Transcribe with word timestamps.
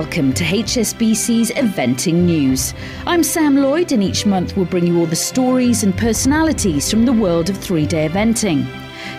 welcome 0.00 0.30
to 0.30 0.44
HSBC's 0.44 1.50
Eventing 1.52 2.26
News. 2.26 2.74
I'm 3.06 3.22
Sam 3.22 3.56
Lloyd, 3.56 3.92
and 3.92 4.02
each 4.02 4.26
month 4.26 4.54
we'll 4.54 4.66
bring 4.66 4.86
you 4.86 4.98
all 4.98 5.06
the 5.06 5.16
stories 5.16 5.84
and 5.84 5.96
personalities 5.96 6.90
from 6.90 7.06
the 7.06 7.14
world 7.14 7.48
of 7.48 7.56
three 7.56 7.86
day 7.86 8.06
eventing. 8.06 8.66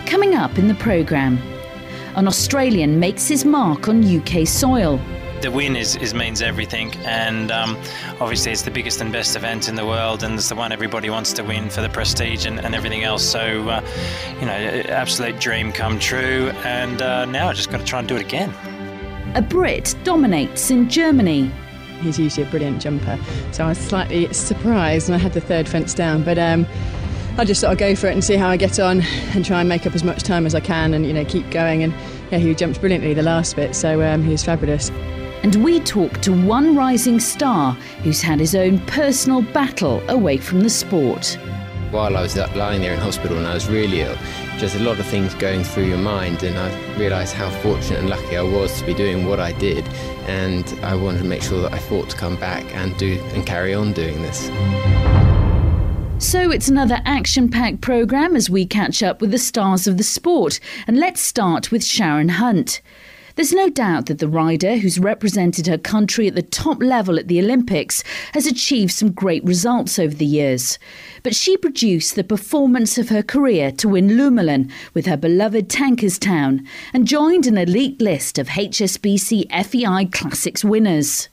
Coming 0.06 0.36
up 0.36 0.56
in 0.56 0.68
the 0.68 0.76
programme, 0.76 1.36
an 2.14 2.28
Australian 2.28 3.00
makes 3.00 3.26
his 3.26 3.44
mark 3.44 3.88
on 3.88 4.04
UK 4.04 4.46
soil. 4.46 5.00
The 5.40 5.50
win 5.50 5.74
is, 5.74 5.96
is 5.96 6.14
means 6.14 6.42
everything, 6.42 6.94
and 6.98 7.50
um, 7.50 7.76
obviously 8.20 8.52
it's 8.52 8.62
the 8.62 8.70
biggest 8.70 9.00
and 9.00 9.12
best 9.12 9.34
event 9.34 9.68
in 9.68 9.74
the 9.74 9.84
world, 9.84 10.22
and 10.22 10.34
it's 10.34 10.48
the 10.48 10.54
one 10.54 10.70
everybody 10.70 11.10
wants 11.10 11.32
to 11.32 11.42
win 11.42 11.70
for 11.70 11.80
the 11.80 11.88
prestige 11.88 12.46
and, 12.46 12.60
and 12.60 12.76
everything 12.76 13.02
else. 13.02 13.24
So, 13.24 13.68
uh, 13.68 13.84
you 14.38 14.46
know, 14.46 14.52
absolute 14.52 15.40
dream 15.40 15.72
come 15.72 15.98
true, 15.98 16.52
and 16.62 17.02
uh, 17.02 17.24
now 17.24 17.48
I 17.48 17.52
just 17.52 17.68
got 17.68 17.78
to 17.78 17.84
try 17.84 17.98
and 17.98 18.06
do 18.06 18.14
it 18.14 18.22
again. 18.22 18.54
A 19.34 19.42
Brit 19.42 19.94
dominates 20.04 20.70
in 20.70 20.88
Germany. 20.88 21.50
He's 22.00 22.18
usually 22.18 22.46
a 22.46 22.50
brilliant 22.50 22.80
jumper, 22.80 23.18
so 23.52 23.64
I 23.64 23.68
was 23.68 23.78
slightly 23.78 24.32
surprised 24.32 25.08
when 25.08 25.18
I 25.18 25.22
had 25.22 25.32
the 25.32 25.40
third 25.40 25.68
fence 25.68 25.94
down, 25.94 26.24
but. 26.24 26.38
Um, 26.38 26.66
I 27.38 27.44
just 27.44 27.60
sort 27.60 27.72
of 27.72 27.78
go 27.78 27.94
for 27.94 28.08
it 28.08 28.14
and 28.14 28.24
see 28.24 28.34
how 28.34 28.48
I 28.48 28.56
get 28.56 28.80
on 28.80 29.00
and 29.00 29.44
try 29.44 29.60
and 29.60 29.68
make 29.68 29.86
up 29.86 29.94
as 29.94 30.02
much 30.02 30.24
time 30.24 30.44
as 30.44 30.56
I 30.56 30.60
can 30.60 30.92
and 30.92 31.06
you 31.06 31.12
know 31.12 31.24
keep 31.24 31.48
going 31.52 31.84
and 31.84 31.94
yeah 32.32 32.38
he 32.38 32.52
jumped 32.52 32.80
brilliantly 32.80 33.14
the 33.14 33.22
last 33.22 33.54
bit 33.54 33.76
so 33.76 34.02
um, 34.02 34.24
he 34.24 34.30
was 34.30 34.44
fabulous. 34.44 34.90
And 35.44 35.54
we 35.62 35.78
talk 35.78 36.20
to 36.22 36.32
one 36.32 36.74
rising 36.74 37.20
star 37.20 37.74
who's 38.02 38.20
had 38.20 38.40
his 38.40 38.56
own 38.56 38.80
personal 38.86 39.42
battle 39.42 40.02
away 40.10 40.38
from 40.38 40.62
the 40.62 40.68
sport. 40.68 41.38
While 41.90 42.18
I 42.18 42.22
was 42.22 42.36
lying 42.36 42.82
there 42.82 42.92
in 42.92 43.00
hospital 43.00 43.38
and 43.38 43.46
I 43.46 43.54
was 43.54 43.66
really 43.66 44.02
ill, 44.02 44.14
just 44.58 44.76
a 44.76 44.78
lot 44.80 44.98
of 45.00 45.06
things 45.06 45.34
going 45.34 45.64
through 45.64 45.86
your 45.86 45.98
mind, 45.98 46.42
and 46.42 46.58
I 46.58 46.96
realised 46.98 47.34
how 47.34 47.48
fortunate 47.62 48.00
and 48.00 48.10
lucky 48.10 48.36
I 48.36 48.42
was 48.42 48.78
to 48.80 48.86
be 48.86 48.92
doing 48.92 49.26
what 49.26 49.40
I 49.40 49.52
did, 49.52 49.88
and 50.26 50.68
I 50.82 50.94
wanted 50.94 51.18
to 51.18 51.24
make 51.24 51.42
sure 51.42 51.62
that 51.62 51.72
I 51.72 51.78
fought 51.78 52.10
to 52.10 52.16
come 52.16 52.36
back 52.36 52.64
and 52.74 52.94
do 52.98 53.18
and 53.32 53.46
carry 53.46 53.72
on 53.72 53.94
doing 53.94 54.20
this. 54.20 54.50
So 56.22 56.50
it's 56.50 56.68
another 56.68 57.00
action 57.06 57.48
packed 57.48 57.80
programme 57.80 58.36
as 58.36 58.50
we 58.50 58.66
catch 58.66 59.02
up 59.02 59.22
with 59.22 59.30
the 59.30 59.38
stars 59.38 59.86
of 59.86 59.96
the 59.96 60.02
sport. 60.02 60.60
And 60.86 60.98
let's 60.98 61.20
start 61.22 61.70
with 61.70 61.82
Sharon 61.82 62.28
Hunt. 62.28 62.82
There's 63.38 63.52
no 63.52 63.68
doubt 63.68 64.06
that 64.06 64.18
the 64.18 64.26
rider, 64.26 64.78
who's 64.78 64.98
represented 64.98 65.68
her 65.68 65.78
country 65.78 66.26
at 66.26 66.34
the 66.34 66.42
top 66.42 66.82
level 66.82 67.20
at 67.20 67.28
the 67.28 67.38
Olympics, 67.38 68.02
has 68.32 68.48
achieved 68.48 68.90
some 68.90 69.12
great 69.12 69.44
results 69.44 69.96
over 69.96 70.12
the 70.12 70.26
years. 70.26 70.76
But 71.22 71.36
she 71.36 71.56
produced 71.56 72.16
the 72.16 72.24
performance 72.24 72.98
of 72.98 73.10
her 73.10 73.22
career 73.22 73.70
to 73.70 73.90
win 73.90 74.08
Luhmühlen 74.08 74.72
with 74.92 75.06
her 75.06 75.16
beloved 75.16 75.70
Tankers 75.70 76.18
Town 76.18 76.66
and 76.92 77.06
joined 77.06 77.46
an 77.46 77.58
elite 77.58 78.00
list 78.00 78.40
of 78.40 78.48
HSBC 78.48 79.46
FEI 79.64 80.06
Classics 80.06 80.64
winners. 80.64 81.28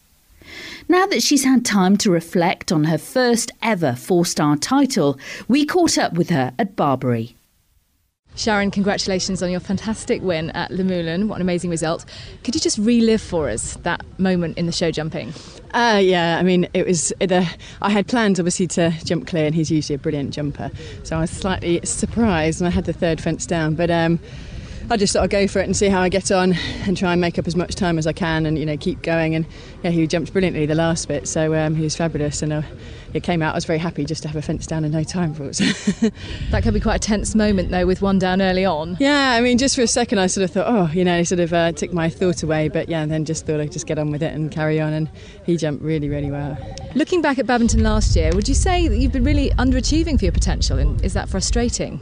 Now 0.87 1.07
that 1.07 1.23
she's 1.23 1.43
had 1.43 1.65
time 1.65 1.97
to 1.97 2.11
reflect 2.11 2.71
on 2.71 2.83
her 2.83 2.99
first 2.99 3.51
ever 3.63 3.95
four 3.95 4.27
star 4.27 4.57
title, 4.57 5.17
we 5.47 5.65
caught 5.65 5.97
up 5.97 6.13
with 6.13 6.29
her 6.29 6.53
at 6.59 6.75
Barbury. 6.75 7.35
Sharon, 8.35 8.69
congratulations 8.69 9.41
on 9.41 9.49
your 9.49 9.61
fantastic 9.61 10.21
win 10.21 10.49
at 10.51 10.69
Luhmühlen. 10.69 11.27
What 11.27 11.35
an 11.35 11.41
amazing 11.41 11.69
result. 11.69 12.05
Could 12.43 12.53
you 12.53 12.61
just 12.61 12.77
relive 12.77 13.21
for 13.21 13.49
us 13.49 13.75
that 13.83 14.05
moment 14.19 14.57
in 14.57 14.65
the 14.65 14.71
show 14.71 14.91
jumping? 14.91 15.33
Uh, 15.73 15.99
yeah, 16.03 16.37
I 16.37 16.43
mean, 16.43 16.67
it 16.73 16.85
was. 16.85 17.13
The, 17.19 17.49
I 17.81 17.89
had 17.89 18.07
plans 18.07 18.39
obviously 18.39 18.67
to 18.67 18.91
jump 19.03 19.27
clear, 19.27 19.45
and 19.45 19.55
he's 19.55 19.71
usually 19.71 19.95
a 19.95 19.99
brilliant 19.99 20.33
jumper. 20.33 20.69
So 21.03 21.17
I 21.17 21.21
was 21.21 21.31
slightly 21.31 21.79
surprised 21.85 22.61
when 22.61 22.67
I 22.67 22.71
had 22.71 22.85
the 22.85 22.93
third 22.93 23.21
fence 23.21 23.45
down. 23.45 23.75
But 23.75 23.89
um, 23.89 24.19
I 24.89 24.97
just 24.97 25.13
sort 25.13 25.23
of 25.25 25.31
go 25.31 25.47
for 25.47 25.59
it 25.59 25.65
and 25.65 25.75
see 25.75 25.87
how 25.87 26.01
I 26.01 26.09
get 26.09 26.31
on 26.31 26.53
and 26.85 26.95
try 26.95 27.13
and 27.13 27.19
make 27.19 27.39
up 27.39 27.47
as 27.47 27.55
much 27.55 27.73
time 27.75 27.97
as 27.97 28.05
I 28.05 28.13
can 28.13 28.45
and, 28.45 28.59
you 28.59 28.65
know, 28.65 28.77
keep 28.77 29.01
going. 29.01 29.33
And 29.33 29.45
yeah, 29.85 29.91
he 29.91 30.07
jumped 30.07 30.33
brilliantly 30.33 30.65
the 30.65 30.73
last 30.73 31.07
bit. 31.07 31.27
So 31.27 31.53
um, 31.53 31.75
he 31.75 31.83
was 31.83 31.95
fabulous. 31.95 32.41
And 32.41 32.51
uh, 32.51 32.63
it 33.13 33.21
came 33.21 33.43
out. 33.43 33.53
I 33.53 33.57
was 33.57 33.65
very 33.65 33.77
happy 33.77 34.03
just 34.03 34.23
to 34.23 34.27
have 34.27 34.35
a 34.35 34.41
fence 34.41 34.65
down 34.65 34.83
in 34.83 34.91
no 34.91 35.03
time 35.03 35.35
for 35.35 35.45
it. 35.45 35.57
that 36.49 36.63
could 36.63 36.73
be 36.73 36.79
quite 36.79 36.95
a 36.95 36.99
tense 36.99 37.35
moment 37.35 37.69
though, 37.69 37.85
with 37.85 38.01
one 38.01 38.17
down 38.17 38.41
early 38.41 38.65
on. 38.65 38.97
Yeah, 38.99 39.33
I 39.33 39.41
mean, 39.41 39.59
just 39.59 39.75
for 39.75 39.83
a 39.83 39.87
second, 39.87 40.17
I 40.17 40.25
sort 40.25 40.43
of 40.43 40.51
thought, 40.51 40.65
oh, 40.67 40.91
you 40.91 41.05
know, 41.05 41.19
he 41.19 41.23
sort 41.23 41.39
of 41.39 41.53
uh, 41.53 41.71
took 41.71 41.93
my 41.93 42.09
thought 42.09 42.41
away. 42.41 42.67
But 42.67 42.89
yeah, 42.89 43.05
then 43.05 43.25
just 43.25 43.45
thought 43.45 43.59
I'd 43.59 43.71
just 43.71 43.85
get 43.85 43.99
on 43.99 44.09
with 44.09 44.23
it 44.23 44.33
and 44.33 44.51
carry 44.51 44.81
on. 44.81 44.91
And 44.91 45.07
he 45.45 45.55
jumped 45.55 45.83
really, 45.83 46.09
really 46.09 46.31
well. 46.31 46.57
Looking 46.95 47.21
back 47.21 47.37
at 47.37 47.45
Badminton 47.45 47.83
last 47.83 48.15
year, 48.15 48.31
would 48.33 48.47
you 48.47 48.55
say 48.55 48.87
that 48.87 48.97
you've 48.97 49.11
been 49.11 49.23
really 49.23 49.51
underachieving 49.51 50.17
for 50.17 50.25
your 50.25 50.31
potential? 50.31 50.79
And 50.79 50.99
is 51.05 51.13
that 51.13 51.29
frustrating? 51.29 52.01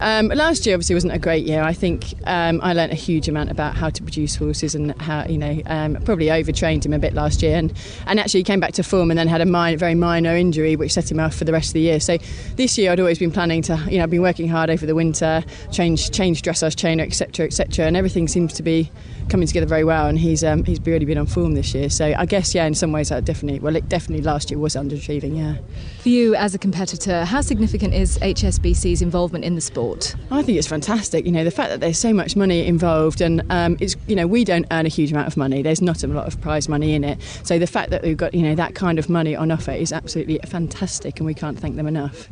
Um, 0.00 0.28
last 0.28 0.66
year 0.66 0.74
obviously 0.74 0.94
wasn't 0.94 1.14
a 1.14 1.18
great 1.18 1.44
year. 1.44 1.62
I 1.62 1.72
think 1.72 2.14
um, 2.24 2.60
I 2.62 2.72
learnt 2.72 2.92
a 2.92 2.96
huge 2.96 3.28
amount 3.28 3.50
about 3.50 3.74
how 3.74 3.90
to 3.90 4.02
produce 4.02 4.36
horses 4.36 4.74
and 4.74 4.92
how 5.00 5.24
you 5.24 5.38
know 5.38 5.60
um, 5.66 5.96
probably 6.04 6.30
overtrained 6.30 6.84
him 6.84 6.92
a 6.92 6.98
bit 6.98 7.14
last 7.24 7.42
year 7.42 7.56
and, 7.56 7.72
and 8.06 8.20
actually 8.20 8.42
came 8.42 8.60
back 8.60 8.72
to 8.74 8.82
form 8.82 9.10
and 9.10 9.18
then 9.18 9.28
had 9.28 9.40
a 9.40 9.46
minor, 9.46 9.76
very 9.76 9.94
minor 9.94 10.36
injury 10.36 10.76
which 10.76 10.92
set 10.92 11.10
him 11.10 11.18
off 11.18 11.34
for 11.34 11.44
the 11.44 11.52
rest 11.52 11.68
of 11.68 11.74
the 11.74 11.80
year. 11.80 12.00
So 12.00 12.18
this 12.56 12.76
year 12.76 12.92
I'd 12.92 13.00
always 13.00 13.18
been 13.18 13.32
planning 13.32 13.62
to 13.62 13.76
you 13.90 13.98
know 13.98 14.04
I've 14.04 14.10
been 14.10 14.22
working 14.22 14.48
hard 14.48 14.70
over 14.70 14.84
the 14.84 14.94
winter, 14.94 15.42
change 15.72 16.10
change 16.10 16.42
dressage 16.42 16.76
trainer 16.76 17.04
etc 17.04 17.46
etc 17.46 17.86
and 17.86 17.96
everything 17.96 18.28
seems 18.28 18.52
to 18.54 18.62
be 18.62 18.90
coming 19.30 19.46
together 19.46 19.66
very 19.66 19.84
well 19.84 20.06
and 20.06 20.18
he's 20.18 20.44
um, 20.44 20.64
he's 20.64 20.80
really 20.82 21.06
been 21.06 21.18
on 21.18 21.26
form 21.26 21.54
this 21.54 21.74
year. 21.74 21.88
So 21.88 22.14
I 22.16 22.26
guess 22.26 22.54
yeah 22.54 22.66
in 22.66 22.74
some 22.74 22.92
ways 22.92 23.08
that 23.08 23.24
definitely 23.24 23.60
well 23.60 23.76
it 23.76 23.88
definitely 23.88 24.22
last 24.22 24.50
year 24.50 24.58
was 24.58 24.74
underachieving 24.74 25.36
yeah. 25.36 25.56
For 26.00 26.10
you 26.10 26.34
as 26.34 26.54
a 26.54 26.58
competitor, 26.58 27.24
how 27.24 27.40
significant 27.40 27.94
is 27.94 28.18
HSBC's 28.18 29.00
involvement 29.00 29.44
in 29.44 29.54
the 29.54 29.60
sport? 29.60 30.14
I 30.30 30.42
think 30.42 30.58
it's 30.58 30.66
fantastic. 30.66 31.24
You 31.24 31.32
know, 31.32 31.44
the 31.44 31.50
fact 31.50 31.70
that 31.70 31.80
there's 31.80 31.98
so 31.98 32.12
much 32.12 32.36
money 32.36 32.66
involved, 32.66 33.20
and 33.20 33.42
um, 33.50 33.76
it's 33.80 33.96
you 34.06 34.16
know 34.16 34.26
we 34.26 34.44
don't 34.44 34.66
earn 34.70 34.86
a 34.86 34.90
huge 34.90 35.12
amount 35.12 35.28
of 35.28 35.36
money. 35.36 35.62
There's 35.62 35.82
not 35.82 36.04
a 36.04 36.06
lot 36.06 36.26
of 36.26 36.40
prize 36.40 36.68
money 36.68 36.94
in 36.94 37.04
it. 37.04 37.13
So 37.42 37.58
the 37.58 37.66
fact 37.66 37.90
that 37.90 38.02
we've 38.02 38.16
got 38.16 38.34
you 38.34 38.42
know 38.42 38.54
that 38.54 38.74
kind 38.74 38.98
of 38.98 39.08
money 39.08 39.34
on 39.36 39.50
offer 39.50 39.72
is 39.72 39.92
absolutely 39.92 40.38
fantastic, 40.46 41.18
and 41.18 41.26
we 41.26 41.34
can't 41.34 41.58
thank 41.58 41.76
them 41.76 41.86
enough. 41.86 42.28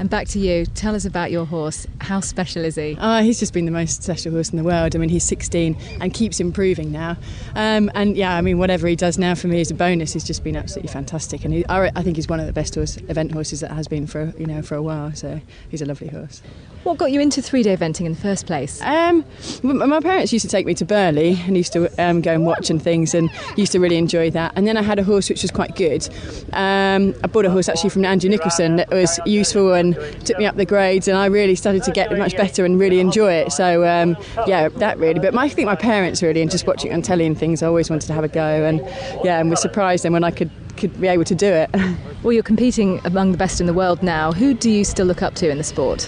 And 0.00 0.08
back 0.08 0.28
to 0.28 0.38
you. 0.38 0.64
Tell 0.64 0.94
us 0.94 1.04
about 1.04 1.30
your 1.30 1.44
horse. 1.44 1.86
How 2.00 2.20
special 2.20 2.64
is 2.64 2.76
he? 2.76 2.96
Oh, 2.98 3.20
he's 3.22 3.38
just 3.38 3.52
been 3.52 3.66
the 3.66 3.70
most 3.70 4.02
special 4.02 4.32
horse 4.32 4.48
in 4.48 4.56
the 4.56 4.64
world. 4.64 4.96
I 4.96 4.98
mean, 4.98 5.10
he's 5.10 5.24
16 5.24 5.76
and 6.00 6.14
keeps 6.14 6.40
improving 6.40 6.90
now. 6.90 7.18
Um, 7.54 7.90
and 7.94 8.16
yeah, 8.16 8.34
I 8.34 8.40
mean, 8.40 8.56
whatever 8.56 8.88
he 8.88 8.96
does 8.96 9.18
now 9.18 9.34
for 9.34 9.48
me 9.48 9.60
is 9.60 9.70
a 9.70 9.74
bonus, 9.74 10.14
he's 10.14 10.24
just 10.24 10.42
been 10.42 10.56
absolutely 10.56 10.90
fantastic. 10.90 11.44
And 11.44 11.52
he, 11.52 11.66
I 11.68 11.90
think 12.00 12.16
he's 12.16 12.28
one 12.28 12.40
of 12.40 12.46
the 12.46 12.52
best 12.54 12.76
horse, 12.76 12.96
event 13.08 13.32
horses 13.32 13.60
that 13.60 13.72
has 13.72 13.88
been 13.88 14.06
for 14.06 14.32
you 14.38 14.46
know 14.46 14.62
for 14.62 14.74
a 14.74 14.82
while. 14.82 15.12
So 15.12 15.38
he's 15.68 15.82
a 15.82 15.86
lovely 15.86 16.08
horse. 16.08 16.40
What 16.82 16.96
got 16.96 17.12
you 17.12 17.20
into 17.20 17.42
three 17.42 17.62
day 17.62 17.76
eventing 17.76 18.06
in 18.06 18.14
the 18.14 18.20
first 18.20 18.46
place? 18.46 18.80
Um, 18.80 19.22
my 19.62 20.00
parents 20.00 20.32
used 20.32 20.46
to 20.46 20.50
take 20.50 20.64
me 20.64 20.72
to 20.76 20.86
Burghley 20.86 21.38
and 21.46 21.54
used 21.54 21.74
to 21.74 21.90
um, 22.02 22.22
go 22.22 22.32
and 22.32 22.46
watch 22.46 22.70
and 22.70 22.82
things 22.82 23.14
and 23.14 23.30
used 23.54 23.72
to 23.72 23.80
really 23.80 23.98
enjoy 23.98 24.30
that. 24.30 24.54
And 24.56 24.66
then 24.66 24.78
I 24.78 24.82
had 24.82 24.98
a 24.98 25.04
horse 25.04 25.28
which 25.28 25.42
was 25.42 25.50
quite 25.50 25.76
good. 25.76 26.08
Um, 26.54 27.14
I 27.22 27.26
bought 27.26 27.44
a 27.44 27.50
horse 27.50 27.68
actually 27.68 27.90
from 27.90 28.06
Andrew 28.06 28.30
Nicholson 28.30 28.76
that 28.76 28.88
was 28.88 29.20
useful 29.26 29.74
and 29.74 29.89
took 30.24 30.38
me 30.38 30.46
up 30.46 30.56
the 30.56 30.64
grades 30.64 31.08
and 31.08 31.16
I 31.16 31.26
really 31.26 31.54
started 31.54 31.82
to 31.84 31.90
get 31.90 32.16
much 32.16 32.36
better 32.36 32.64
and 32.64 32.78
really 32.78 33.00
enjoy 33.00 33.32
it. 33.32 33.52
So 33.52 33.86
um, 33.86 34.16
yeah, 34.46 34.68
that 34.68 34.98
really. 34.98 35.20
But 35.20 35.34
my, 35.34 35.44
I 35.44 35.48
think 35.48 35.66
my 35.66 35.76
parents 35.76 36.22
really 36.22 36.42
and 36.42 36.50
just 36.50 36.66
watching 36.66 36.92
on 36.92 37.02
telly 37.02 37.26
and 37.26 37.38
things, 37.38 37.62
I 37.62 37.66
always 37.66 37.90
wanted 37.90 38.06
to 38.06 38.12
have 38.12 38.24
a 38.24 38.28
go 38.28 38.64
and 38.64 38.80
yeah, 39.24 39.40
and 39.40 39.50
was 39.50 39.60
surprised 39.60 40.04
then 40.04 40.12
when 40.12 40.24
I 40.24 40.30
could 40.30 40.50
could 40.76 40.98
be 41.00 41.08
able 41.08 41.24
to 41.24 41.34
do 41.34 41.46
it. 41.46 41.70
Well, 42.22 42.34
you're 42.34 42.42
competing 42.42 43.00
among 43.06 43.32
the 43.32 43.38
best 43.38 43.62
in 43.62 43.66
the 43.66 43.72
world 43.72 44.02
now. 44.02 44.32
Who 44.32 44.52
do 44.52 44.70
you 44.70 44.84
still 44.84 45.06
look 45.06 45.22
up 45.22 45.34
to 45.36 45.48
in 45.48 45.56
the 45.56 45.64
sport? 45.64 46.06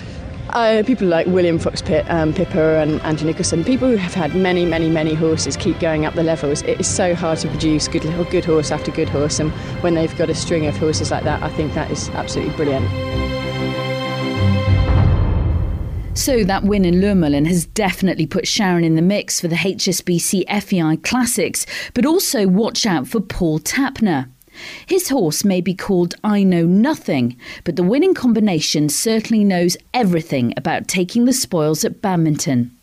Uh, 0.50 0.82
people 0.86 1.06
like 1.06 1.26
William 1.26 1.58
Fox-Pitt, 1.58 2.04
um, 2.10 2.34
Pippa, 2.34 2.82
and 2.82 3.00
Andrew 3.00 3.26
Nicholson, 3.26 3.64
people 3.64 3.88
who 3.88 3.96
have 3.96 4.12
had 4.12 4.34
many, 4.34 4.66
many, 4.66 4.90
many 4.90 5.14
horses 5.14 5.56
keep 5.56 5.80
going 5.80 6.04
up 6.04 6.12
the 6.12 6.22
levels. 6.22 6.60
It 6.62 6.78
is 6.78 6.86
so 6.86 7.14
hard 7.14 7.38
to 7.38 7.48
produce 7.48 7.88
good, 7.88 8.02
good 8.30 8.44
horse 8.44 8.70
after 8.70 8.90
good 8.90 9.08
horse, 9.08 9.40
and 9.40 9.50
when 9.82 9.94
they've 9.94 10.14
got 10.18 10.28
a 10.28 10.34
string 10.34 10.66
of 10.66 10.76
horses 10.76 11.10
like 11.10 11.24
that, 11.24 11.42
I 11.42 11.48
think 11.48 11.72
that 11.72 11.90
is 11.90 12.10
absolutely 12.10 12.54
brilliant. 12.56 13.41
So 16.14 16.44
that 16.44 16.64
win 16.64 16.84
in 16.84 16.96
Luhmühlen 16.96 17.46
has 17.46 17.64
definitely 17.64 18.26
put 18.26 18.46
Sharon 18.46 18.84
in 18.84 18.96
the 18.96 19.02
mix 19.02 19.40
for 19.40 19.48
the 19.48 19.56
HSBC 19.56 20.44
FEI 20.62 20.98
Classics, 20.98 21.64
but 21.94 22.04
also 22.04 22.46
watch 22.46 22.84
out 22.84 23.08
for 23.08 23.20
Paul 23.20 23.58
Tapner. 23.58 24.28
His 24.86 25.08
horse 25.08 25.42
may 25.42 25.62
be 25.62 25.74
called 25.74 26.14
I 26.22 26.42
Know 26.42 26.66
Nothing, 26.66 27.36
but 27.64 27.76
the 27.76 27.82
winning 27.82 28.12
combination 28.12 28.90
certainly 28.90 29.42
knows 29.42 29.78
everything 29.94 30.52
about 30.56 30.86
taking 30.86 31.24
the 31.24 31.32
spoils 31.32 31.82
at 31.82 32.02
badminton. 32.02 32.76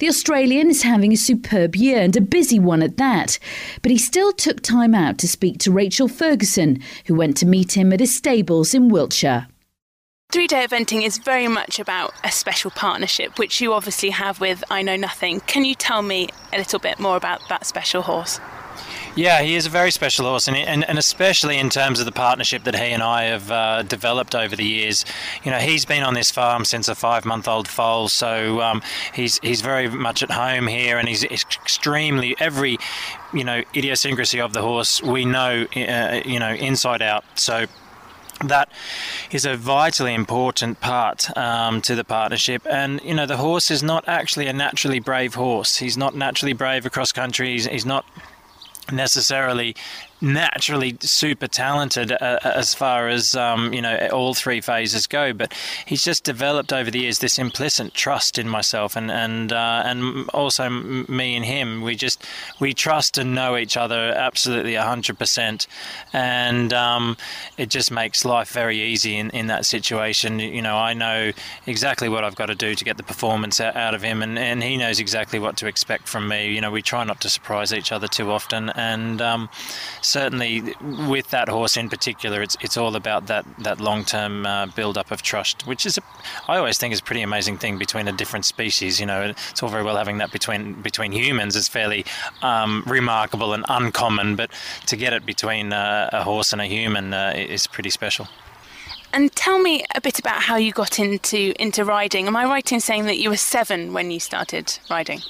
The 0.00 0.08
Australian 0.08 0.68
is 0.68 0.82
having 0.82 1.12
a 1.12 1.16
superb 1.16 1.76
year 1.76 2.00
and 2.00 2.16
a 2.16 2.20
busy 2.20 2.58
one 2.58 2.82
at 2.82 2.96
that, 2.96 3.38
but 3.80 3.92
he 3.92 3.98
still 3.98 4.32
took 4.32 4.60
time 4.60 4.94
out 4.94 5.18
to 5.18 5.28
speak 5.28 5.58
to 5.60 5.72
Rachel 5.72 6.08
Ferguson, 6.08 6.82
who 7.06 7.14
went 7.14 7.36
to 7.38 7.46
meet 7.46 7.76
him 7.76 7.92
at 7.92 8.00
his 8.00 8.14
stables 8.14 8.74
in 8.74 8.88
Wiltshire. 8.88 9.46
Three 10.36 10.46
day 10.46 10.66
eventing 10.66 11.02
is 11.02 11.16
very 11.16 11.48
much 11.48 11.78
about 11.78 12.12
a 12.22 12.30
special 12.30 12.70
partnership, 12.70 13.38
which 13.38 13.58
you 13.62 13.72
obviously 13.72 14.10
have 14.10 14.38
with 14.38 14.62
I 14.70 14.82
Know 14.82 14.94
Nothing. 14.94 15.40
Can 15.40 15.64
you 15.64 15.74
tell 15.74 16.02
me 16.02 16.28
a 16.52 16.58
little 16.58 16.78
bit 16.78 16.98
more 16.98 17.16
about 17.16 17.40
that 17.48 17.64
special 17.64 18.02
horse? 18.02 18.38
Yeah, 19.14 19.40
he 19.40 19.54
is 19.54 19.64
a 19.64 19.70
very 19.70 19.90
special 19.90 20.26
horse, 20.26 20.46
and, 20.46 20.54
and, 20.54 20.86
and 20.86 20.98
especially 20.98 21.56
in 21.56 21.70
terms 21.70 22.00
of 22.00 22.04
the 22.04 22.12
partnership 22.12 22.64
that 22.64 22.74
he 22.74 22.92
and 22.92 23.02
I 23.02 23.22
have 23.22 23.50
uh, 23.50 23.82
developed 23.84 24.34
over 24.34 24.54
the 24.54 24.66
years. 24.66 25.06
You 25.42 25.52
know, 25.52 25.56
he's 25.56 25.86
been 25.86 26.02
on 26.02 26.12
this 26.12 26.30
farm 26.30 26.66
since 26.66 26.86
a 26.88 26.94
five-month-old 26.94 27.66
foal, 27.66 28.08
so 28.08 28.60
um, 28.60 28.82
he's 29.14 29.38
he's 29.38 29.62
very 29.62 29.88
much 29.88 30.22
at 30.22 30.30
home 30.30 30.66
here, 30.66 30.98
and 30.98 31.08
he's 31.08 31.24
extremely 31.24 32.36
every 32.38 32.76
you 33.32 33.42
know 33.42 33.62
idiosyncrasy 33.74 34.42
of 34.42 34.52
the 34.52 34.60
horse 34.60 35.02
we 35.02 35.24
know 35.24 35.66
uh, 35.74 36.20
you 36.26 36.38
know 36.38 36.52
inside 36.52 37.00
out. 37.00 37.24
So 37.36 37.64
that 38.44 38.68
is 39.30 39.44
a 39.44 39.56
vitally 39.56 40.14
important 40.14 40.80
part 40.80 41.34
um, 41.36 41.80
to 41.82 41.94
the 41.94 42.04
partnership. 42.04 42.66
And 42.68 43.00
you 43.02 43.14
know, 43.14 43.26
the 43.26 43.38
horse 43.38 43.70
is 43.70 43.82
not 43.82 44.06
actually 44.06 44.46
a 44.46 44.52
naturally 44.52 45.00
brave 45.00 45.34
horse. 45.34 45.76
He's 45.76 45.96
not 45.96 46.14
naturally 46.14 46.52
brave 46.52 46.86
across 46.86 47.12
country. 47.12 47.52
He's, 47.52 47.66
he's 47.66 47.86
not 47.86 48.04
necessarily 48.92 49.74
naturally 50.20 50.96
super 51.00 51.46
talented 51.46 52.12
uh, 52.12 52.38
as 52.42 52.74
far 52.74 53.08
as 53.08 53.34
um, 53.34 53.72
you 53.72 53.82
know 53.82 54.08
all 54.12 54.34
three 54.34 54.60
phases 54.60 55.06
go. 55.06 55.32
But 55.32 55.54
he's 55.84 56.04
just 56.04 56.24
developed 56.24 56.72
over 56.72 56.90
the 56.90 57.00
years 57.00 57.18
this 57.18 57.38
implicit 57.38 57.94
trust 57.94 58.38
in 58.38 58.48
myself 58.48 58.96
and 58.96 59.10
and 59.10 59.52
uh, 59.52 59.82
and 59.84 60.28
also 60.30 60.68
me 60.68 61.36
and 61.36 61.44
him. 61.44 61.82
We 61.82 61.94
just 61.96 62.24
we 62.60 62.74
trust 62.74 63.18
and 63.18 63.34
know 63.34 63.56
each 63.56 63.76
other 63.76 64.12
absolutely 64.16 64.74
hundred 64.74 65.18
percent, 65.18 65.66
and 66.12 66.72
um, 66.72 67.16
it 67.56 67.70
just 67.70 67.90
makes 67.90 68.24
life 68.24 68.50
very 68.50 68.80
easy 68.80 69.16
in, 69.16 69.30
in 69.30 69.46
that 69.48 69.66
situation. 69.66 70.38
You 70.38 70.62
know, 70.62 70.76
I 70.76 70.94
know 70.94 71.32
exactly 71.66 72.08
what 72.08 72.24
I've 72.24 72.36
got 72.36 72.46
to 72.46 72.54
do 72.54 72.74
to 72.74 72.84
get 72.84 72.96
the 72.96 73.02
performance 73.02 73.60
out 73.60 73.94
of 73.94 74.02
him, 74.02 74.22
and, 74.22 74.38
and 74.38 74.62
he 74.62 74.76
knows 74.76 75.00
exactly 75.00 75.38
what 75.38 75.56
to 75.58 75.66
expect 75.66 76.08
from 76.08 76.28
me. 76.28 76.54
You 76.54 76.60
know, 76.60 76.70
we 76.70 76.82
try 76.82 77.04
not 77.04 77.20
to 77.22 77.28
surprise 77.28 77.72
each 77.72 77.92
other 77.92 78.08
too 78.08 78.30
often, 78.30 78.70
and 78.70 79.20
um, 79.20 79.48
certainly 80.06 80.74
with 81.08 81.30
that 81.30 81.48
horse 81.48 81.76
in 81.76 81.88
particular, 81.88 82.40
it's 82.40 82.56
it's 82.60 82.76
all 82.76 82.94
about 82.96 83.26
that 83.26 83.44
that 83.58 83.80
long 83.80 84.04
term 84.04 84.46
uh, 84.46 84.66
build 84.66 84.96
up 84.96 85.10
of 85.10 85.22
trust, 85.22 85.66
which 85.66 85.84
is 85.84 85.98
a, 85.98 86.02
I 86.48 86.56
always 86.56 86.78
think 86.78 86.94
is 86.94 87.00
a 87.00 87.02
pretty 87.02 87.22
amazing 87.22 87.58
thing 87.58 87.76
between 87.78 88.08
a 88.08 88.12
different 88.12 88.44
species. 88.44 89.00
You 89.00 89.06
know, 89.06 89.34
it's 89.50 89.62
all 89.62 89.68
very 89.68 89.82
well 89.82 89.96
having 89.96 90.18
that 90.18 90.30
between 90.32 90.74
between 90.74 91.12
humans 91.12 91.56
is 91.56 91.68
fairly 91.68 92.04
um, 92.42 92.84
remarkable 92.86 93.52
and 93.52 93.64
uncommon, 93.68 94.36
but 94.36 94.50
to 94.86 94.96
get 94.96 95.12
it 95.12 95.26
between 95.26 95.72
uh, 95.72 96.10
a 96.12 96.22
horse 96.22 96.52
and 96.52 96.62
a 96.62 96.66
human 96.66 97.12
uh, 97.12 97.32
is 97.36 97.66
pretty 97.66 97.90
special. 97.90 98.28
And 99.12 99.32
tell 99.32 99.58
me 99.58 99.84
a 99.94 100.00
bit 100.00 100.18
about 100.18 100.42
how 100.42 100.56
you 100.56 100.72
got 100.72 100.98
into 100.98 101.54
into 101.60 101.84
riding. 101.84 102.26
Am 102.26 102.36
I 102.36 102.44
right 102.44 102.70
in 102.70 102.80
saying 102.80 103.06
that 103.06 103.18
you 103.18 103.30
were 103.30 103.36
seven 103.36 103.92
when 103.92 104.10
you 104.10 104.20
started 104.20 104.78
riding? 104.90 105.20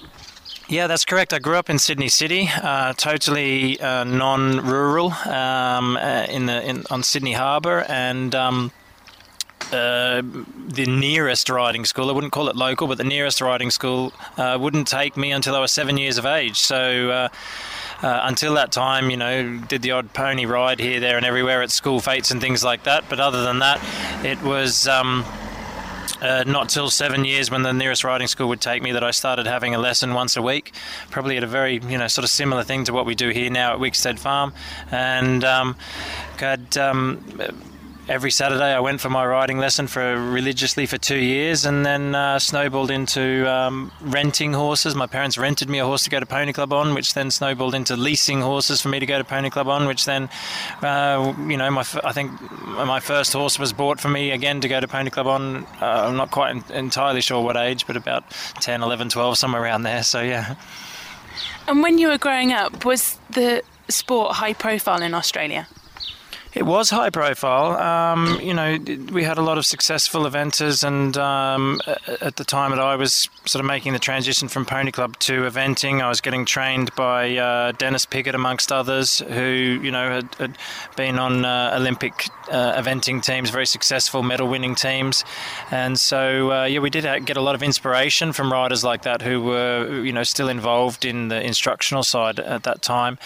Yeah, 0.68 0.88
that's 0.88 1.04
correct. 1.04 1.32
I 1.32 1.38
grew 1.38 1.56
up 1.56 1.70
in 1.70 1.78
Sydney 1.78 2.08
City, 2.08 2.48
uh, 2.60 2.92
totally 2.94 3.78
uh, 3.78 4.02
non-rural, 4.02 5.12
um, 5.12 5.96
uh, 5.96 6.26
in 6.28 6.46
the 6.46 6.68
in, 6.68 6.82
on 6.90 7.04
Sydney 7.04 7.34
Harbour, 7.34 7.84
and 7.88 8.34
um, 8.34 8.72
uh, 9.70 10.22
the 10.22 10.86
nearest 10.88 11.48
riding 11.48 11.84
school. 11.84 12.10
I 12.10 12.12
wouldn't 12.12 12.32
call 12.32 12.48
it 12.48 12.56
local, 12.56 12.88
but 12.88 12.98
the 12.98 13.04
nearest 13.04 13.40
riding 13.40 13.70
school 13.70 14.12
uh, 14.38 14.58
wouldn't 14.60 14.88
take 14.88 15.16
me 15.16 15.30
until 15.30 15.54
I 15.54 15.60
was 15.60 15.70
seven 15.70 15.96
years 15.96 16.18
of 16.18 16.26
age. 16.26 16.58
So. 16.58 17.10
Uh, 17.10 17.28
until 18.24 18.52
that 18.52 18.70
time, 18.72 19.08
you 19.08 19.16
know, 19.16 19.58
did 19.68 19.80
the 19.80 19.90
odd 19.90 20.12
pony 20.12 20.44
ride 20.44 20.78
here, 20.78 21.00
there, 21.00 21.16
and 21.16 21.24
everywhere 21.24 21.62
at 21.62 21.70
school 21.70 21.98
fetes 21.98 22.30
and 22.30 22.42
things 22.42 22.62
like 22.62 22.82
that. 22.82 23.02
But 23.08 23.20
other 23.20 23.42
than 23.42 23.60
that, 23.60 23.80
it 24.22 24.42
was 24.42 24.86
um, 24.86 25.24
uh, 26.20 26.44
not 26.46 26.68
till 26.68 26.90
seven 26.90 27.24
years 27.24 27.50
when 27.50 27.62
the 27.62 27.72
nearest 27.72 28.04
riding 28.04 28.26
school 28.26 28.48
would 28.48 28.60
take 28.60 28.82
me 28.82 28.92
that 28.92 29.04
I 29.04 29.10
started 29.10 29.46
having 29.46 29.74
a 29.74 29.78
lesson 29.78 30.14
once 30.14 30.36
a 30.36 30.42
week, 30.42 30.72
probably 31.10 31.36
at 31.36 31.42
a 31.42 31.46
very 31.46 31.78
you 31.78 31.98
know 31.98 32.06
sort 32.08 32.24
of 32.24 32.30
similar 32.30 32.62
thing 32.62 32.84
to 32.84 32.92
what 32.92 33.06
we 33.06 33.14
do 33.14 33.30
here 33.30 33.50
now 33.50 33.74
at 33.74 33.78
Wickstead 33.78 34.18
Farm, 34.18 34.52
and 34.90 35.44
um, 35.44 35.76
had. 36.38 36.76
Um, 36.76 37.24
every 38.08 38.30
Saturday 38.30 38.72
I 38.72 38.80
went 38.80 39.00
for 39.00 39.10
my 39.10 39.24
riding 39.24 39.58
lesson 39.58 39.86
for 39.86 40.16
religiously 40.16 40.86
for 40.86 40.98
two 40.98 41.18
years, 41.18 41.64
and 41.64 41.84
then 41.84 42.14
uh, 42.14 42.38
snowballed 42.38 42.90
into 42.90 43.50
um, 43.50 43.92
renting 44.00 44.52
horses. 44.52 44.94
My 44.94 45.06
parents 45.06 45.36
rented 45.36 45.68
me 45.68 45.78
a 45.78 45.84
horse 45.84 46.04
to 46.04 46.10
go 46.10 46.20
to 46.20 46.26
Pony 46.26 46.52
Club 46.52 46.72
on, 46.72 46.94
which 46.94 47.14
then 47.14 47.30
snowballed 47.30 47.74
into 47.74 47.96
leasing 47.96 48.40
horses 48.40 48.80
for 48.80 48.88
me 48.88 49.00
to 49.00 49.06
go 49.06 49.18
to 49.18 49.24
Pony 49.24 49.50
Club 49.50 49.68
on, 49.68 49.86
which 49.86 50.04
then, 50.04 50.28
uh, 50.82 51.34
you 51.48 51.56
know, 51.56 51.70
my 51.70 51.84
I 52.04 52.12
think 52.12 52.30
my 52.66 53.00
first 53.00 53.32
horse 53.32 53.58
was 53.58 53.72
bought 53.72 54.00
for 54.00 54.08
me 54.08 54.30
again 54.30 54.60
to 54.60 54.68
go 54.68 54.80
to 54.80 54.88
Pony 54.88 55.10
Club 55.10 55.26
on. 55.26 55.64
Uh, 55.80 56.06
I'm 56.08 56.16
not 56.16 56.30
quite 56.30 56.70
entirely 56.70 57.20
sure 57.20 57.42
what 57.42 57.56
age, 57.56 57.86
but 57.86 57.96
about 57.96 58.30
10, 58.60 58.82
11, 58.82 59.08
12, 59.08 59.38
somewhere 59.38 59.62
around 59.62 59.82
there. 59.82 60.02
So 60.02 60.20
yeah. 60.20 60.56
And 61.68 61.82
when 61.82 61.98
you 61.98 62.08
were 62.08 62.18
growing 62.18 62.52
up, 62.52 62.84
was 62.84 63.18
the 63.30 63.62
sport 63.88 64.36
high 64.36 64.52
profile 64.52 65.02
in 65.02 65.14
Australia? 65.14 65.66
It 66.56 66.64
was 66.64 66.88
high 66.88 67.10
profile. 67.10 67.76
Um, 67.76 68.40
you 68.40 68.54
know, 68.54 68.78
we 69.12 69.24
had 69.24 69.36
a 69.36 69.42
lot 69.42 69.58
of 69.58 69.66
successful 69.66 70.22
eventers, 70.22 70.82
and 70.82 71.14
um, 71.18 71.82
at 72.22 72.36
the 72.36 72.44
time 72.44 72.70
that 72.70 72.80
I 72.80 72.96
was 72.96 73.28
sort 73.44 73.60
of 73.60 73.66
making 73.66 73.92
the 73.92 73.98
transition 73.98 74.48
from 74.48 74.64
Pony 74.64 74.90
Club 74.90 75.18
to 75.18 75.42
eventing, 75.42 76.00
I 76.00 76.08
was 76.08 76.22
getting 76.22 76.46
trained 76.46 76.94
by 76.94 77.36
uh, 77.36 77.72
Dennis 77.72 78.06
Piggott, 78.06 78.34
amongst 78.34 78.72
others, 78.72 79.18
who 79.18 79.78
you 79.82 79.90
know 79.90 80.08
had, 80.08 80.34
had 80.36 80.58
been 80.96 81.18
on 81.18 81.44
uh, 81.44 81.74
Olympic 81.76 82.26
uh, 82.50 82.80
eventing 82.80 83.22
teams, 83.22 83.50
very 83.50 83.66
successful 83.66 84.22
medal-winning 84.22 84.76
teams, 84.76 85.24
and 85.70 86.00
so 86.00 86.52
uh, 86.52 86.64
yeah, 86.64 86.78
we 86.78 86.88
did 86.88 87.04
get 87.26 87.36
a 87.36 87.42
lot 87.42 87.54
of 87.54 87.62
inspiration 87.62 88.32
from 88.32 88.50
riders 88.50 88.82
like 88.82 89.02
that 89.02 89.20
who 89.20 89.42
were 89.42 90.02
you 90.02 90.12
know 90.12 90.22
still 90.22 90.48
involved 90.48 91.04
in 91.04 91.28
the 91.28 91.42
instructional 91.42 92.02
side 92.02 92.40
at 92.40 92.62
that 92.62 92.80
time, 92.80 93.18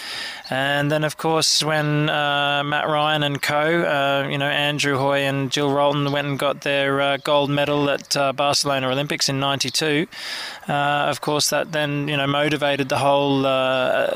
and 0.49 0.91
then 0.91 1.05
of 1.05 1.15
course 1.15 1.63
when 1.63 2.09
uh, 2.09 2.61
Matt 2.65 2.89
Ryan 2.89 3.20
and 3.23 3.41
co. 3.41 3.83
Uh, 3.83 4.27
you 4.29 4.37
know, 4.37 4.49
Andrew 4.49 4.97
Hoy 4.97 5.19
and 5.19 5.49
Gill 5.49 5.71
Rolton 5.71 6.11
went 6.11 6.27
and 6.27 6.39
got 6.39 6.61
their 6.61 7.01
uh, 7.01 7.17
gold 7.17 7.49
medal 7.49 7.89
at 7.89 8.15
uh, 8.15 8.33
Barcelona 8.33 8.89
Olympics 8.89 9.29
in 9.29 9.39
'92. 9.39 10.07
Uh, 10.67 10.73
of 10.73 11.21
course, 11.21 11.49
that 11.49 11.71
then 11.71 12.07
you 12.07 12.17
know 12.17 12.27
motivated 12.27 12.89
the 12.89 12.97
whole 12.97 13.45
uh, 13.45 14.07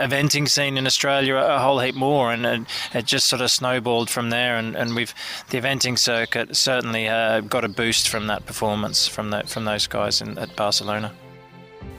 eventing 0.00 0.48
scene 0.48 0.76
in 0.76 0.86
Australia 0.86 1.36
a 1.36 1.58
whole 1.58 1.80
heap 1.80 1.94
more, 1.94 2.32
and 2.32 2.46
it, 2.46 2.62
it 2.94 3.04
just 3.06 3.26
sort 3.26 3.42
of 3.42 3.50
snowballed 3.50 4.10
from 4.10 4.30
there. 4.30 4.56
And, 4.56 4.76
and 4.76 4.94
we've 4.94 5.14
the 5.50 5.58
eventing 5.58 5.98
circuit 5.98 6.56
certainly 6.56 7.08
uh, 7.08 7.40
got 7.40 7.64
a 7.64 7.68
boost 7.68 8.08
from 8.08 8.26
that 8.26 8.46
performance 8.46 9.06
from 9.06 9.32
from 9.46 9.64
those 9.64 9.86
guys 9.86 10.20
in, 10.20 10.38
at 10.38 10.54
Barcelona. 10.56 11.12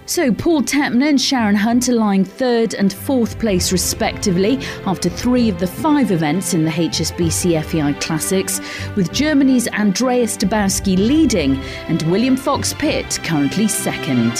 So, 0.05 0.33
Paul 0.33 0.63
Tapner 0.63 1.07
and 1.07 1.19
Sharon 1.19 1.55
Hunt 1.55 1.88
are 1.88 1.94
lying 1.94 2.25
third 2.25 2.73
and 2.73 2.91
fourth 2.91 3.39
place, 3.39 3.71
respectively, 3.71 4.59
after 4.85 5.09
three 5.09 5.48
of 5.48 5.60
the 5.60 5.67
five 5.67 6.12
events 6.12 6.53
in 6.53 6.65
the 6.65 6.72
HSBC 6.72 7.63
FEI 7.63 7.93
Classics, 8.01 8.60
with 8.98 9.13
Germany's 9.13 9.69
Andreas 9.69 10.36
Dibowski 10.36 10.98
leading 10.98 11.55
and 11.88 12.01
William 12.03 12.36
Fox 12.36 12.74
Pitt 12.74 13.17
currently 13.24 13.69
second. 13.69 14.39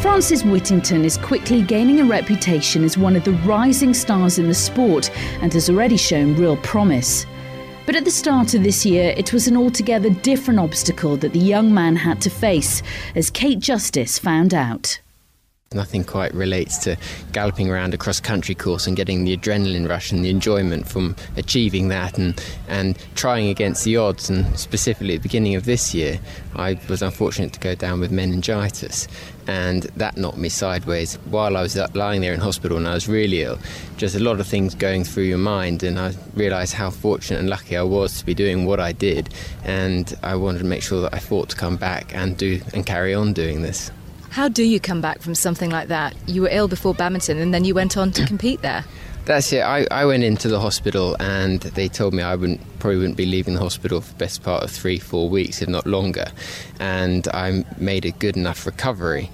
Francis 0.00 0.44
Whittington 0.44 1.04
is 1.04 1.16
quickly 1.16 1.60
gaining 1.62 2.00
a 2.00 2.04
reputation 2.04 2.84
as 2.84 2.96
one 2.96 3.16
of 3.16 3.24
the 3.24 3.32
rising 3.32 3.94
stars 3.94 4.38
in 4.38 4.46
the 4.46 4.54
sport 4.54 5.10
and 5.42 5.52
has 5.52 5.68
already 5.68 5.96
shown 5.96 6.36
real 6.36 6.56
promise. 6.58 7.26
But 7.90 7.96
at 7.96 8.04
the 8.04 8.10
start 8.12 8.54
of 8.54 8.62
this 8.62 8.86
year, 8.86 9.12
it 9.16 9.32
was 9.32 9.48
an 9.48 9.56
altogether 9.56 10.10
different 10.10 10.60
obstacle 10.60 11.16
that 11.16 11.32
the 11.32 11.40
young 11.40 11.74
man 11.74 11.96
had 11.96 12.20
to 12.20 12.30
face, 12.30 12.84
as 13.16 13.30
Kate 13.30 13.58
Justice 13.58 14.16
found 14.16 14.54
out. 14.54 15.00
Nothing 15.72 16.02
quite 16.02 16.34
relates 16.34 16.78
to 16.78 16.96
galloping 17.30 17.70
around 17.70 17.94
a 17.94 17.96
cross 17.96 18.18
country 18.18 18.56
course 18.56 18.88
and 18.88 18.96
getting 18.96 19.22
the 19.22 19.36
adrenaline 19.36 19.88
rush 19.88 20.10
and 20.10 20.24
the 20.24 20.28
enjoyment 20.28 20.88
from 20.88 21.14
achieving 21.36 21.86
that 21.90 22.18
and, 22.18 22.44
and 22.66 22.98
trying 23.14 23.46
against 23.46 23.84
the 23.84 23.96
odds. 23.96 24.28
And 24.28 24.58
specifically 24.58 25.14
at 25.14 25.22
the 25.22 25.28
beginning 25.28 25.54
of 25.54 25.66
this 25.66 25.94
year, 25.94 26.18
I 26.56 26.80
was 26.88 27.02
unfortunate 27.02 27.52
to 27.52 27.60
go 27.60 27.76
down 27.76 28.00
with 28.00 28.10
meningitis 28.10 29.06
and 29.46 29.84
that 29.94 30.16
knocked 30.16 30.38
me 30.38 30.48
sideways 30.48 31.14
while 31.26 31.56
I 31.56 31.62
was 31.62 31.76
lying 31.94 32.20
there 32.20 32.34
in 32.34 32.40
hospital 32.40 32.76
and 32.76 32.88
I 32.88 32.94
was 32.94 33.06
really 33.06 33.42
ill. 33.42 33.60
Just 33.96 34.16
a 34.16 34.20
lot 34.20 34.40
of 34.40 34.48
things 34.48 34.74
going 34.74 35.04
through 35.04 35.24
your 35.24 35.38
mind, 35.38 35.84
and 35.84 36.00
I 36.00 36.14
realised 36.34 36.74
how 36.74 36.90
fortunate 36.90 37.38
and 37.38 37.48
lucky 37.48 37.76
I 37.76 37.82
was 37.82 38.18
to 38.18 38.26
be 38.26 38.34
doing 38.34 38.64
what 38.64 38.80
I 38.80 38.90
did, 38.90 39.28
and 39.62 40.18
I 40.22 40.34
wanted 40.34 40.58
to 40.58 40.64
make 40.64 40.82
sure 40.82 41.00
that 41.02 41.14
I 41.14 41.20
fought 41.20 41.50
to 41.50 41.56
come 41.56 41.76
back 41.76 42.12
and 42.12 42.36
do 42.36 42.60
and 42.74 42.84
carry 42.84 43.14
on 43.14 43.34
doing 43.34 43.62
this. 43.62 43.92
How 44.30 44.48
do 44.48 44.62
you 44.62 44.78
come 44.78 45.00
back 45.00 45.20
from 45.20 45.34
something 45.34 45.70
like 45.70 45.88
that? 45.88 46.14
You 46.26 46.42
were 46.42 46.48
ill 46.50 46.68
before 46.68 46.94
badminton, 46.94 47.38
and 47.38 47.52
then 47.52 47.64
you 47.64 47.74
went 47.74 47.96
on 47.96 48.12
to 48.12 48.26
compete 48.26 48.62
there. 48.62 48.84
That's 49.24 49.52
it. 49.52 49.60
I, 49.60 49.86
I 49.90 50.06
went 50.06 50.24
into 50.24 50.48
the 50.48 50.60
hospital 50.60 51.14
and 51.20 51.60
they 51.60 51.88
told 51.88 52.14
me 52.14 52.22
I 52.22 52.34
wouldn't 52.34 52.60
probably 52.78 52.98
wouldn't 52.98 53.18
be 53.18 53.26
leaving 53.26 53.54
the 53.54 53.60
hospital 53.60 54.00
for 54.00 54.12
the 54.12 54.18
best 54.18 54.42
part 54.42 54.64
of 54.64 54.70
three, 54.70 54.98
four 54.98 55.28
weeks, 55.28 55.60
if 55.60 55.68
not 55.68 55.86
longer. 55.86 56.26
And 56.78 57.28
I 57.28 57.64
made 57.76 58.06
a 58.06 58.12
good 58.12 58.36
enough 58.36 58.64
recovery 58.66 59.30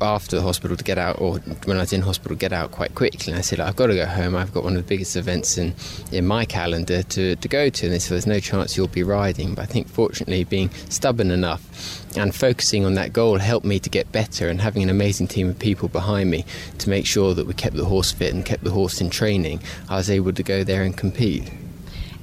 after 0.00 0.36
the 0.36 0.42
hospital 0.42 0.76
to 0.76 0.84
get 0.84 0.98
out, 0.98 1.20
or 1.20 1.38
when 1.64 1.76
I 1.76 1.80
was 1.80 1.92
in 1.92 2.02
hospital, 2.02 2.36
get 2.36 2.52
out 2.52 2.70
quite 2.70 2.94
quickly. 2.94 3.32
And 3.32 3.38
I 3.38 3.42
said, 3.42 3.60
I've 3.60 3.76
got 3.76 3.86
to 3.86 3.94
go 3.94 4.06
home. 4.06 4.34
I've 4.34 4.52
got 4.52 4.64
one 4.64 4.76
of 4.76 4.82
the 4.82 4.88
biggest 4.88 5.16
events 5.16 5.58
in, 5.58 5.74
in 6.10 6.26
my 6.26 6.44
calendar 6.44 7.02
to, 7.02 7.36
to 7.36 7.48
go 7.48 7.68
to. 7.68 7.86
And 7.86 7.94
they 7.94 7.98
said, 7.98 8.12
There's 8.12 8.26
no 8.26 8.40
chance 8.40 8.76
you'll 8.76 8.88
be 8.88 9.02
riding. 9.02 9.54
But 9.54 9.62
I 9.62 9.66
think, 9.66 9.88
fortunately, 9.88 10.44
being 10.44 10.70
stubborn 10.88 11.30
enough 11.30 12.16
and 12.16 12.34
focusing 12.34 12.84
on 12.84 12.94
that 12.94 13.12
goal 13.12 13.38
helped 13.38 13.66
me 13.66 13.78
to 13.80 13.90
get 13.90 14.10
better. 14.12 14.48
And 14.48 14.60
having 14.60 14.82
an 14.82 14.90
amazing 14.90 15.28
team 15.28 15.48
of 15.48 15.58
people 15.58 15.88
behind 15.88 16.30
me 16.30 16.44
to 16.78 16.88
make 16.88 17.06
sure 17.06 17.34
that 17.34 17.46
we 17.46 17.54
kept 17.54 17.76
the 17.76 17.84
horse 17.84 18.12
fit 18.12 18.34
and 18.34 18.44
kept 18.44 18.64
the 18.64 18.70
horse 18.70 19.00
in 19.00 19.10
training, 19.10 19.60
I 19.88 19.96
was 19.96 20.10
able 20.10 20.32
to 20.32 20.42
go 20.42 20.64
there 20.64 20.82
and 20.82 20.96
compete. 20.96 21.50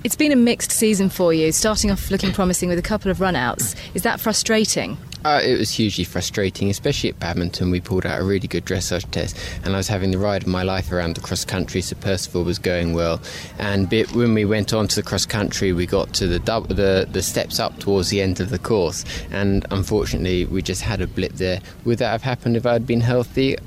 It's 0.02 0.16
been 0.16 0.32
a 0.32 0.38
mixed 0.38 0.72
season 0.72 1.10
for 1.10 1.34
you, 1.34 1.52
starting 1.52 1.92
off 1.92 2.10
looking 2.10 2.32
promising 2.32 2.70
with 2.70 2.80
a 2.80 2.84
couple 2.84 3.12
of 3.12 3.18
runouts. 3.18 3.76
Is 3.94 4.04
that 4.04 4.22
frustrating? 4.22 4.98
Uh, 5.26 5.42
it 5.44 5.58
was 5.58 5.72
hugely 5.72 6.06
frustrating, 6.06 6.70
especially 6.70 7.10
at 7.10 7.20
Badminton. 7.20 7.72
We 7.72 7.82
pulled 7.82 8.06
out 8.06 8.22
a 8.22 8.24
really 8.24 8.48
good 8.48 8.66
dressage 8.66 9.10
test, 9.12 9.38
and 9.64 9.74
I 9.74 9.78
was 9.78 9.90
having 9.90 10.12
the 10.12 10.18
ride 10.18 10.44
of 10.44 10.48
my 10.48 10.64
life 10.64 10.92
around 10.92 11.16
the 11.16 11.22
cross 11.22 11.44
country, 11.44 11.82
so 11.82 11.98
Percival 11.98 12.44
was 12.44 12.58
going 12.58 12.94
well. 12.94 13.22
And 13.58 13.90
bit, 13.90 14.14
when 14.14 14.34
we 14.34 14.46
went 14.46 14.74
on 14.74 14.88
to 14.88 14.96
the 14.96 15.04
cross 15.04 15.26
country, 15.26 15.74
we 15.74 15.86
got 15.86 16.14
to 16.16 16.28
the, 16.28 16.40
the 16.70 17.08
the 17.12 17.22
steps 17.22 17.60
up 17.60 17.78
towards 17.80 18.10
the 18.10 18.22
end 18.22 18.40
of 18.40 18.50
the 18.50 18.60
course, 18.60 19.04
and 19.30 19.66
unfortunately, 19.72 20.46
we 20.46 20.62
just 20.62 20.84
had 20.84 21.02
a 21.02 21.08
blip 21.08 21.34
there. 21.34 21.60
Would 21.84 21.98
that 21.98 22.12
have 22.12 22.24
happened 22.24 22.56
if 22.56 22.66
I'd 22.66 22.88
been 22.88 23.02
healthy? 23.02 23.58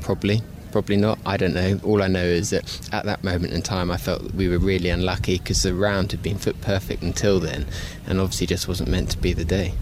Probably 0.00 0.42
probably 0.72 0.96
not. 0.96 1.20
I 1.24 1.36
don't 1.36 1.54
know. 1.54 1.78
All 1.84 2.02
I 2.02 2.08
know 2.08 2.24
is 2.24 2.50
that 2.50 2.80
at 2.92 3.04
that 3.04 3.22
moment 3.22 3.52
in 3.52 3.62
time, 3.62 3.92
I 3.92 3.96
felt 3.96 4.24
that 4.24 4.34
we 4.34 4.48
were 4.48 4.58
really 4.58 4.88
unlucky 4.88 5.38
because 5.38 5.62
the 5.62 5.72
round 5.72 6.10
had 6.10 6.20
been 6.20 6.36
foot 6.36 6.60
perfect 6.62 7.00
until 7.00 7.38
then, 7.38 7.66
and 8.08 8.20
obviously 8.20 8.48
just 8.48 8.66
wasn't 8.66 8.90
meant 8.90 9.10
to 9.10 9.18
be 9.18 9.32
the 9.32 9.44
day. 9.44 9.74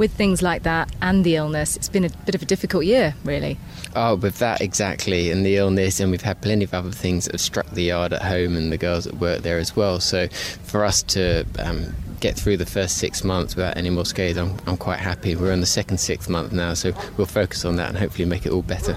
With 0.00 0.14
things 0.14 0.40
like 0.40 0.62
that 0.62 0.90
and 1.02 1.24
the 1.24 1.36
illness, 1.36 1.76
it's 1.76 1.90
been 1.90 2.06
a 2.06 2.08
bit 2.08 2.34
of 2.34 2.40
a 2.40 2.46
difficult 2.46 2.86
year, 2.86 3.14
really. 3.22 3.58
Oh, 3.94 4.14
with 4.14 4.38
that 4.38 4.62
exactly, 4.62 5.30
and 5.30 5.44
the 5.44 5.58
illness, 5.58 6.00
and 6.00 6.10
we've 6.10 6.22
had 6.22 6.40
plenty 6.40 6.64
of 6.64 6.72
other 6.72 6.90
things 6.90 7.26
that 7.26 7.32
have 7.32 7.40
struck 7.42 7.68
the 7.68 7.82
yard 7.82 8.14
at 8.14 8.22
home 8.22 8.56
and 8.56 8.72
the 8.72 8.78
girls 8.78 9.04
that 9.04 9.16
work 9.16 9.42
there 9.42 9.58
as 9.58 9.76
well. 9.76 10.00
So 10.00 10.28
for 10.28 10.86
us 10.86 11.02
to 11.02 11.44
um, 11.58 11.94
get 12.18 12.34
through 12.34 12.56
the 12.56 12.64
first 12.64 12.96
six 12.96 13.22
months 13.24 13.54
without 13.54 13.76
any 13.76 13.90
more 13.90 14.06
scares, 14.06 14.38
I'm, 14.38 14.56
I'm 14.66 14.78
quite 14.78 15.00
happy. 15.00 15.36
We're 15.36 15.52
in 15.52 15.60
the 15.60 15.66
second 15.66 15.98
sixth 15.98 16.30
month 16.30 16.50
now, 16.50 16.72
so 16.72 16.94
we'll 17.18 17.26
focus 17.26 17.66
on 17.66 17.76
that 17.76 17.90
and 17.90 17.98
hopefully 17.98 18.24
make 18.24 18.46
it 18.46 18.52
all 18.52 18.62
better. 18.62 18.96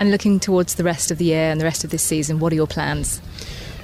And 0.00 0.10
looking 0.10 0.40
towards 0.40 0.74
the 0.74 0.82
rest 0.82 1.12
of 1.12 1.18
the 1.18 1.26
year 1.26 1.52
and 1.52 1.60
the 1.60 1.64
rest 1.64 1.84
of 1.84 1.90
this 1.90 2.02
season, 2.02 2.40
what 2.40 2.52
are 2.52 2.56
your 2.56 2.66
plans? 2.66 3.20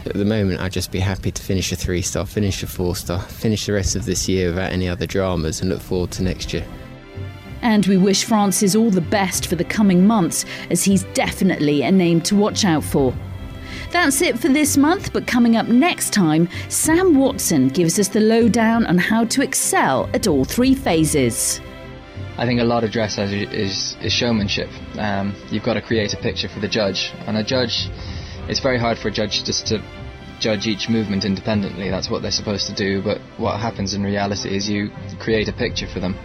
At 0.04 0.14
the 0.14 0.24
moment, 0.24 0.60
I'd 0.60 0.72
just 0.72 0.90
be 0.90 0.98
happy 0.98 1.30
to 1.30 1.42
finish 1.42 1.70
a 1.70 1.76
three 1.76 2.02
star, 2.02 2.26
finish 2.26 2.62
a 2.62 2.66
four 2.66 2.96
star, 2.96 3.20
finish 3.20 3.66
the 3.66 3.72
rest 3.72 3.94
of 3.94 4.04
this 4.04 4.28
year 4.28 4.48
without 4.48 4.72
any 4.72 4.88
other 4.88 5.06
dramas, 5.06 5.60
and 5.60 5.70
look 5.70 5.80
forward 5.80 6.10
to 6.12 6.22
next 6.22 6.52
year. 6.52 6.66
And 7.62 7.86
we 7.86 7.96
wish 7.96 8.24
Francis 8.24 8.74
all 8.74 8.90
the 8.90 9.00
best 9.00 9.46
for 9.46 9.54
the 9.54 9.64
coming 9.64 10.04
months, 10.04 10.44
as 10.70 10.82
he's 10.82 11.04
definitely 11.14 11.82
a 11.82 11.92
name 11.92 12.20
to 12.22 12.34
watch 12.34 12.64
out 12.64 12.82
for. 12.82 13.14
That's 13.92 14.20
it 14.22 14.38
for 14.38 14.48
this 14.48 14.76
month, 14.76 15.12
but 15.12 15.26
coming 15.26 15.56
up 15.56 15.68
next 15.68 16.12
time, 16.12 16.48
Sam 16.68 17.16
Watson 17.16 17.68
gives 17.68 17.98
us 18.00 18.08
the 18.08 18.20
lowdown 18.20 18.84
on 18.86 18.98
how 18.98 19.24
to 19.26 19.42
excel 19.42 20.10
at 20.14 20.26
all 20.26 20.44
three 20.44 20.74
phases. 20.74 21.60
I 22.38 22.46
think 22.46 22.60
a 22.60 22.64
lot 22.64 22.82
of 22.82 22.90
dressage 22.90 23.52
is, 23.52 23.96
is 24.02 24.12
showmanship. 24.12 24.68
Um, 24.98 25.36
you've 25.50 25.62
got 25.62 25.74
to 25.74 25.82
create 25.82 26.12
a 26.14 26.16
picture 26.16 26.48
for 26.48 26.58
the 26.58 26.68
judge, 26.68 27.12
and 27.26 27.36
a 27.36 27.44
judge, 27.44 27.88
it's 28.48 28.60
very 28.60 28.78
hard 28.78 28.98
for 28.98 29.08
a 29.08 29.12
judge 29.12 29.44
just 29.44 29.66
to 29.68 29.82
judge 30.40 30.66
each 30.66 30.88
movement 30.88 31.24
independently. 31.24 31.88
That's 31.88 32.10
what 32.10 32.20
they're 32.20 32.30
supposed 32.30 32.66
to 32.66 32.74
do. 32.74 33.00
But 33.00 33.18
what 33.38 33.60
happens 33.60 33.94
in 33.94 34.02
reality 34.02 34.54
is 34.54 34.68
you 34.68 34.90
create 35.20 35.48
a 35.48 35.52
picture 35.52 35.86
for 35.86 36.00
them, 36.00 36.16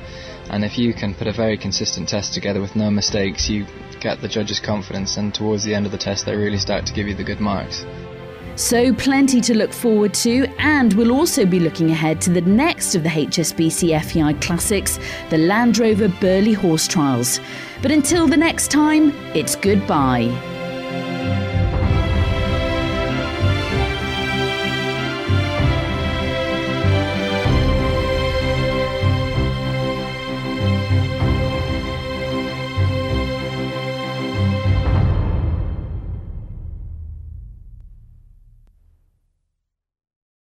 and 0.49 0.65
if 0.65 0.77
you 0.77 0.93
can 0.93 1.13
put 1.13 1.27
a 1.27 1.33
very 1.33 1.57
consistent 1.57 2.09
test 2.09 2.33
together 2.33 2.59
with 2.59 2.75
no 2.75 2.89
mistakes, 2.89 3.49
you 3.49 3.65
get 3.99 4.21
the 4.21 4.27
judge's 4.27 4.59
confidence, 4.59 5.17
and 5.17 5.33
towards 5.33 5.63
the 5.63 5.73
end 5.73 5.85
of 5.85 5.91
the 5.91 5.97
test, 5.97 6.25
they 6.25 6.35
really 6.35 6.57
start 6.57 6.85
to 6.87 6.93
give 6.93 7.07
you 7.07 7.15
the 7.15 7.23
good 7.23 7.39
marks. 7.39 7.85
So, 8.55 8.91
plenty 8.91 9.39
to 9.41 9.55
look 9.55 9.71
forward 9.71 10.15
to, 10.15 10.47
and 10.57 10.91
we'll 10.93 11.11
also 11.11 11.45
be 11.45 11.59
looking 11.59 11.91
ahead 11.91 12.19
to 12.21 12.31
the 12.31 12.41
next 12.41 12.95
of 12.95 13.03
the 13.03 13.09
HSBC 13.09 14.01
FEI 14.01 14.33
Classics, 14.39 14.97
the 15.29 15.37
Land 15.37 15.77
Rover 15.77 16.07
Burghley 16.07 16.53
Horse 16.53 16.87
Trials. 16.87 17.39
But 17.83 17.91
until 17.91 18.27
the 18.27 18.37
next 18.37 18.71
time, 18.71 19.11
it's 19.35 19.55
goodbye. 19.55 20.56